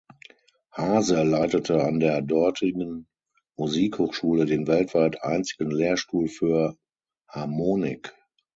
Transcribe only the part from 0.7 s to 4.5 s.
Haase leitete an der dortigen Musikhochschule